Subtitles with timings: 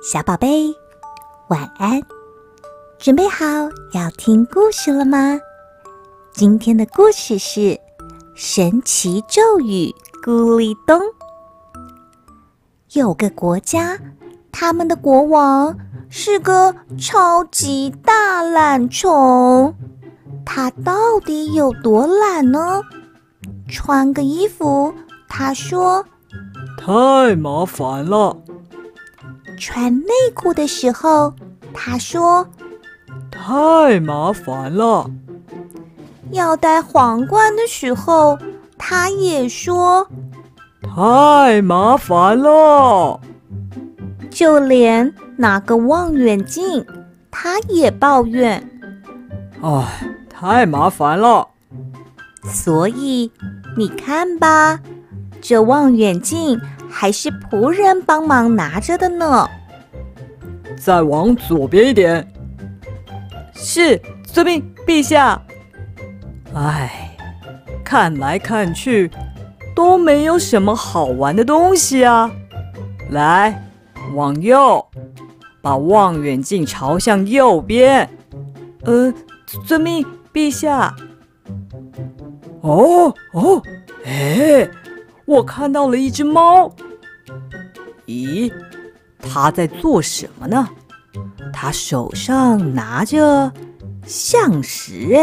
[0.00, 0.72] 小宝贝，
[1.48, 2.00] 晚安！
[2.98, 3.44] 准备好
[3.92, 5.36] 要听故事了吗？
[6.32, 7.60] 今天的故事是
[8.36, 9.92] 《神奇咒语
[10.24, 10.96] 咕哩咚》。
[12.92, 13.98] 有个国家，
[14.52, 15.76] 他们的国王
[16.08, 19.74] 是个超级大懒虫。
[20.46, 22.80] 他到底有多懒呢？
[23.68, 24.94] 穿个衣服，
[25.28, 26.04] 他说。
[26.78, 28.36] 太麻烦了。
[29.58, 31.34] 穿内裤的时候，
[31.74, 32.48] 他说
[33.30, 35.10] ：“太麻烦了。”
[36.30, 38.38] 要戴皇冠的时候，
[38.76, 40.08] 他也说
[40.82, 43.20] ：“太麻烦了。”
[44.30, 46.84] 就连拿个望远镜，
[47.30, 48.70] 他也抱怨
[49.62, 49.84] ：“唉，
[50.28, 51.48] 太麻烦了。”
[52.44, 53.30] 所以
[53.76, 54.80] 你看吧，
[55.40, 56.60] 这望远镜。
[56.90, 59.48] 还是仆人帮忙拿着的呢。
[60.76, 62.26] 再往左边一点。
[63.54, 65.40] 是，遵命，陛下。
[66.54, 67.16] 哎，
[67.84, 69.10] 看来看去
[69.74, 72.30] 都没有什么好玩的东西啊。
[73.10, 73.62] 来，
[74.14, 74.84] 往右，
[75.60, 78.08] 把望远镜朝向右边。
[78.84, 79.12] 呃，
[79.66, 80.94] 遵命，陛下。
[82.60, 83.62] 哦哦，
[84.04, 84.68] 哎。
[85.28, 86.74] 我看到了一只猫。
[88.06, 88.50] 咦，
[89.20, 90.66] 它在做什么呢？
[91.52, 93.52] 它手上拿着
[94.06, 95.14] 橡石。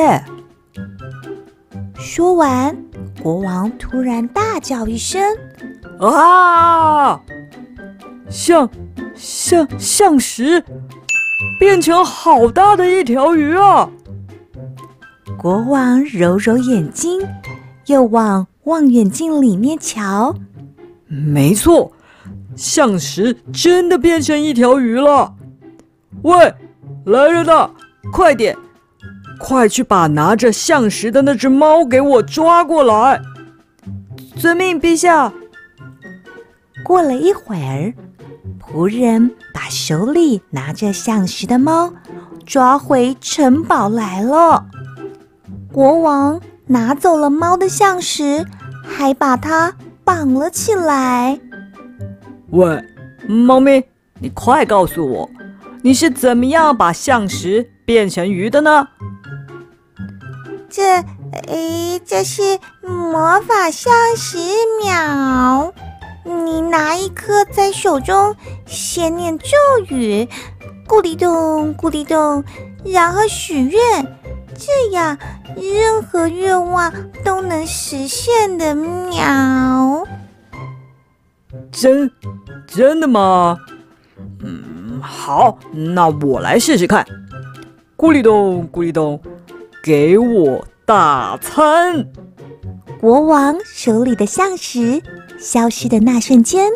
[1.95, 2.77] 说完，
[3.23, 5.19] 国王突然大叫一声
[5.99, 7.19] ：“啊！
[8.29, 8.69] 橡
[9.15, 10.63] 橡橡实
[11.59, 13.89] 变成好大的一条鱼啊！”
[15.35, 17.27] 国王揉揉眼睛，
[17.87, 20.35] 又往望远镜里面瞧，
[21.07, 21.91] 没错，
[22.55, 25.35] 象石真的变成一条鱼了。
[26.23, 26.53] 喂，
[27.05, 27.69] 来人呐，
[28.11, 28.57] 快点，
[29.39, 33.21] 快去把拿着象石的那只猫给我抓过来！
[34.35, 35.31] 遵命，陛下。
[36.83, 37.93] 过了一会儿，
[38.59, 41.93] 仆人把手里拿着象石的猫
[42.45, 44.65] 抓回城堡来了。
[45.71, 46.41] 国王。
[46.67, 48.43] 拿走了猫的象石，
[48.83, 51.39] 还把它绑了起来。
[52.49, 52.83] 喂，
[53.27, 53.83] 猫咪，
[54.19, 55.29] 你快告诉我，
[55.83, 58.87] 你是怎么样把象石变成鱼的呢？
[60.69, 61.03] 这，
[61.47, 62.41] 诶，这是
[62.81, 64.37] 魔法橡实
[64.83, 65.73] 苗。
[66.23, 69.45] 你拿一颗在手中，先念咒
[69.89, 70.27] 语，
[70.87, 72.43] 咕哩咚，咕哩咚，
[72.83, 74.14] 然后许愿。
[74.57, 75.17] 这样，
[75.55, 76.91] 任何愿望
[77.23, 80.07] 都能实现的喵。
[81.71, 82.09] 真
[82.65, 83.57] 真的吗？
[84.41, 87.05] 嗯，好，那我来试试看。
[87.97, 89.21] 咕哩咚，咕哩咚，
[89.83, 92.05] 给我大餐。
[92.99, 95.01] 国王手里的象石
[95.37, 96.71] 消失的那瞬间，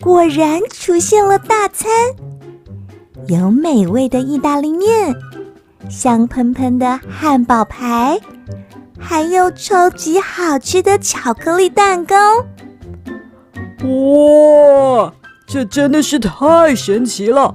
[0.00, 1.90] 果然出现了大餐，
[3.28, 5.14] 有美味的意大利面。
[5.88, 8.20] 香喷喷的汉堡排，
[8.98, 12.16] 还有超级好吃的巧克力蛋糕。
[13.84, 15.12] 哇，
[15.46, 17.54] 这真的是太神奇了！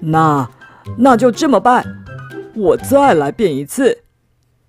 [0.00, 0.48] 那
[0.96, 1.84] 那就这么办，
[2.54, 3.98] 我再来变一次。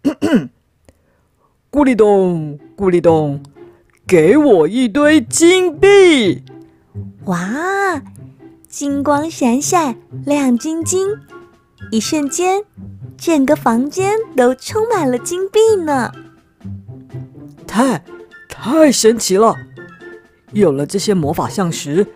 [1.71, 3.43] 咕哩咚，咕哩咚，
[4.07, 6.43] 给我一堆金币！
[7.25, 8.01] 哇，
[8.67, 11.07] 金光闪闪，亮晶晶。
[11.91, 12.63] 一瞬间，
[13.17, 16.11] 整个房间都充满了金币呢！
[17.67, 18.03] 太，
[18.47, 19.55] 太神奇了！
[20.51, 22.07] 有了这些魔法橡石，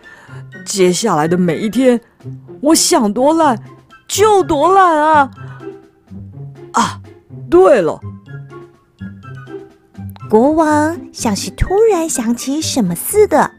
[0.64, 2.00] 接下来的每一天，
[2.60, 3.62] 我想多懒
[4.08, 5.30] 就多懒啊！
[6.72, 7.00] 啊，
[7.50, 8.00] 对了，
[10.28, 13.50] 国王像是突然想起什么似的，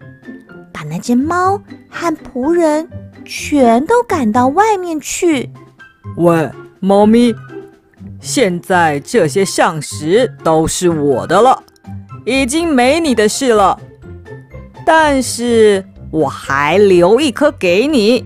[0.73, 2.89] 把那只猫和仆人
[3.23, 5.49] 全都赶到外面去。
[6.17, 6.49] 喂，
[6.79, 7.33] 猫咪，
[8.19, 11.63] 现在这些橡石都是我的了，
[12.25, 13.79] 已经没你的事了。
[14.85, 18.25] 但是我还留一颗给你，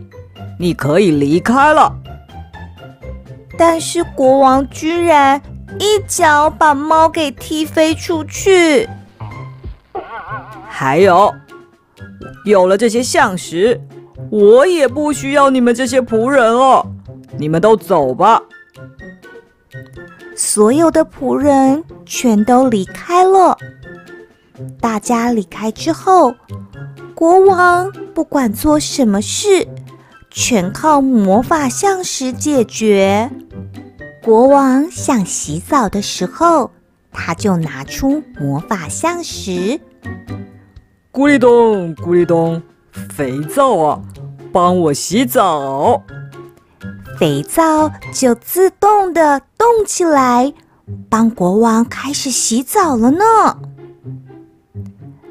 [0.60, 1.94] 你可以离开了。
[3.58, 5.42] 但是国王居然
[5.80, 8.90] 一脚把猫给踢飞出去。
[10.68, 11.34] 还有，
[12.46, 13.80] 有了这些橡石，
[14.30, 16.86] 我也不需要你们这些仆人了。
[17.38, 18.42] 你们都走吧。
[20.36, 23.58] 所有的仆人全都离开了。
[24.80, 26.34] 大家离开之后，
[27.14, 29.68] 国王不管做什么事，
[30.30, 33.30] 全靠魔法橡石解决。
[34.24, 36.72] 国王想洗澡的时候，
[37.12, 39.80] 他就拿出魔法橡石。
[41.12, 42.62] 咕哩咚，咕哩咚，
[42.92, 44.02] 肥皂啊，
[44.52, 46.02] 帮我洗澡。
[47.18, 50.54] 肥皂就自动的动起来，
[51.10, 53.24] 帮国王开始洗澡了呢。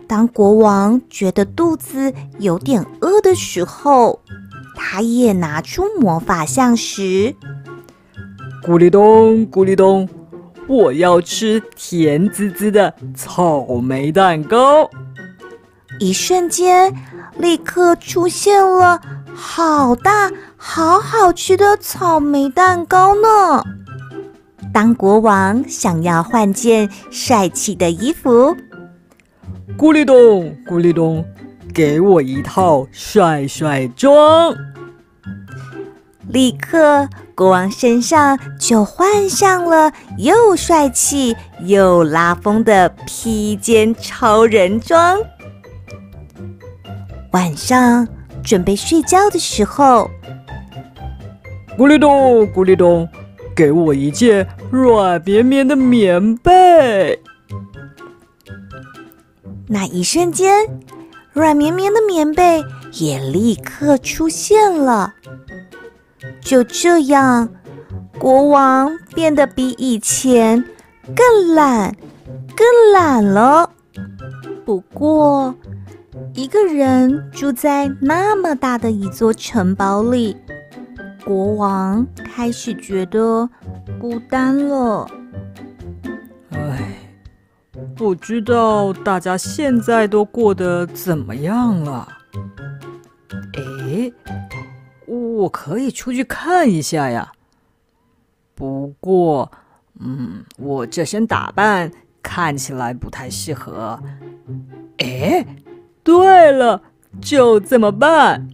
[0.07, 4.21] 当国王觉得肚子有点饿的时候，
[4.75, 7.35] 他也拿出魔法橡石。
[8.63, 10.09] 咕哩咚，咕哩咚，
[10.67, 14.89] 我要吃甜滋滋的草莓蛋糕。
[16.01, 16.95] 一瞬间，
[17.39, 19.01] 立刻出现了
[19.35, 20.31] 好大、
[20.67, 23.63] 好好吃的草莓蛋糕呢！
[24.73, 28.57] 当国王想要换件帅气的衣服，
[29.77, 31.23] 咕哩咚，咕哩咚，
[31.73, 34.55] 给我一套帅帅装！
[36.29, 45.21] 立刻，国王身上就换上了又帅气又拉风的披肩超人装。
[47.33, 48.09] 晚上
[48.43, 50.11] 准备睡觉的时候，
[51.77, 53.09] 咕哩咚，咕哩咚，
[53.55, 57.21] 给我一件软绵绵的棉被。
[59.67, 60.69] 那一瞬间，
[61.33, 62.63] 软绵绵的棉被
[62.93, 65.15] 也立刻出现了。
[66.41, 67.49] 就这样，
[68.19, 70.65] 国王变得比以前
[71.17, 71.97] 更懒，
[72.55, 73.69] 更懒了。
[74.65, 75.55] 不过，
[76.35, 80.37] 一个人住在那么大的一座城堡里，
[81.25, 83.49] 国王开始觉得
[83.99, 85.07] 孤单了。
[86.51, 86.97] 唉，
[87.97, 92.07] 不知道大家现在都过得怎么样了？
[93.55, 94.13] 诶，
[95.07, 97.33] 我可以出去看一下呀。
[98.55, 99.51] 不过，
[100.01, 101.91] 嗯，我这身打扮
[102.23, 103.99] 看起来不太适合。
[104.99, 105.47] 诶。
[106.05, 106.83] 对了，
[107.19, 108.47] 就这么办。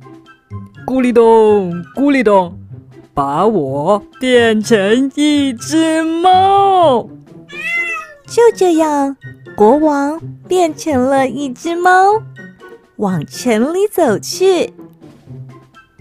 [0.86, 2.56] 咕哩咚，咕哩咚，
[3.20, 7.06] 把我变成一只猫。
[8.26, 9.14] 就这样，
[9.54, 10.18] 国王
[10.48, 11.90] 变成了一只猫，
[12.96, 14.72] 往城里走去。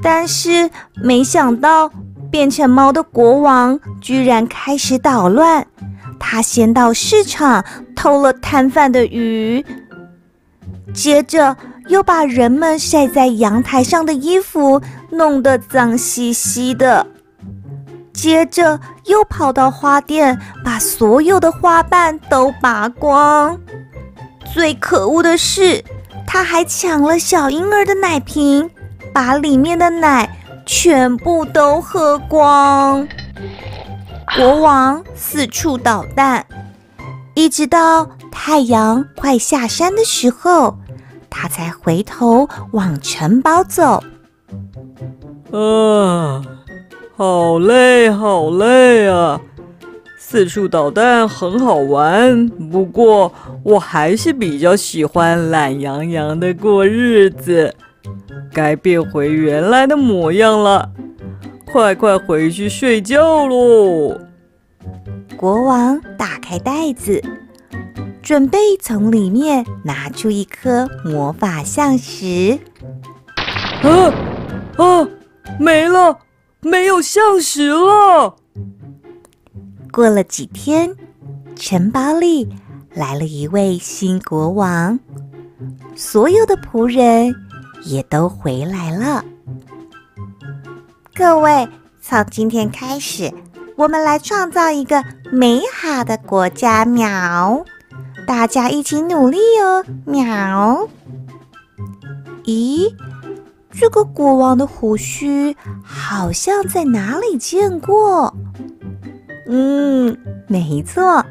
[0.01, 0.69] 但是，
[1.03, 1.91] 没想到
[2.31, 5.67] 变成猫的国王居然开始捣乱。
[6.17, 7.65] 他先到市场
[7.97, 9.65] 偷了摊贩的鱼。
[10.93, 11.57] 接着
[11.89, 17.05] 又把人们晒在阳台上的衣服弄得脏兮兮的，
[18.13, 23.59] 接着又跑到花店，把所有的花瓣都拔光。
[24.53, 25.83] 最可恶的是，
[26.27, 28.69] 他还抢了小婴儿的奶瓶，
[29.11, 30.29] 把里面的奶
[30.67, 33.07] 全部都喝光。
[34.37, 36.45] 国王四处捣蛋。
[37.35, 40.77] 一直到太阳快下山的时候，
[41.29, 44.03] 他才回头往城堡走。
[45.51, 46.41] 啊，
[47.15, 49.39] 好累，好累啊！
[50.17, 53.33] 四处捣蛋很好玩，不过
[53.63, 57.73] 我还是比较喜欢懒洋洋的过日子。
[58.53, 60.91] 该变回原来的模样了，
[61.65, 64.19] 快快回去睡觉喽！
[65.35, 67.21] 国王打开袋子，
[68.29, 72.59] 准备从里面拿出一颗魔法橡石。
[73.81, 74.13] 啊
[74.77, 75.07] 啊！
[75.59, 76.19] 没了，
[76.61, 78.35] 没有橡石了。
[79.91, 80.95] 过了几天，
[81.55, 82.47] 城堡里
[82.93, 84.99] 来了一位新国王，
[85.95, 87.33] 所有的仆人
[87.83, 89.25] 也都回来了。
[91.15, 91.67] 各位，
[91.99, 93.33] 从今天开始。
[93.75, 97.65] 我们来创造一个美好的国家，喵！
[98.29, 100.87] 大家一起努力哦，喵！
[102.43, 102.93] 咦，
[103.71, 108.31] 这个国王的胡须好像在哪里见过？
[109.47, 111.25] 嗯，没错，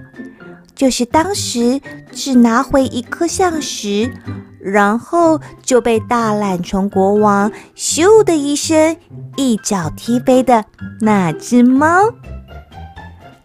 [0.74, 4.12] 就是当时只拿回一颗橡石，
[4.60, 8.96] 然后就被大懒虫国王咻的一声
[9.36, 10.64] 一脚踢飞的
[11.00, 12.12] 那只猫。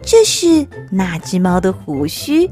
[0.02, 2.50] 这是那只猫的胡须。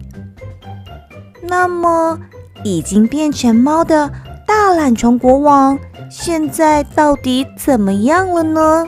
[1.44, 2.20] 那么，
[2.64, 4.12] 已经变成猫的
[4.48, 5.78] 大懒虫国王，
[6.10, 8.88] 现在到底怎么样了呢？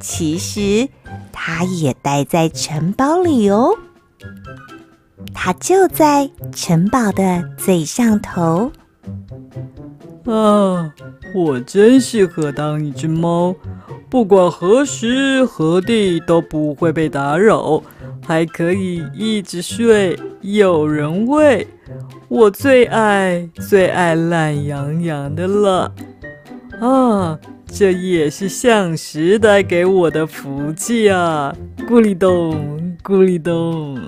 [0.00, 0.88] 其实，
[1.32, 3.70] 他也待在城堡里哦。
[5.32, 8.70] 他就在城堡的最上头。
[10.24, 10.92] 啊，
[11.34, 13.54] 我真适合当一只猫，
[14.14, 17.82] 不管何时何地都不会被打扰，
[18.24, 21.66] 还可以一直睡，有人喂。
[22.28, 25.92] 我最爱最爱懒洋洋的了。
[26.80, 31.52] 啊，这也是象石带给我的福气啊！
[31.88, 33.98] 咕哩咚，咕哩咚。